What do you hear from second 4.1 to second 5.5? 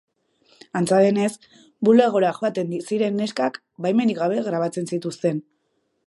gabe grabatzen zituzten.